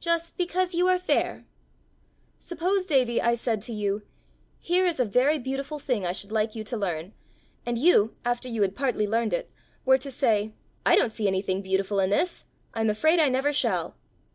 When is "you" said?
0.74-0.86, 3.74-4.00, 6.54-6.64, 7.76-8.16, 8.48-8.62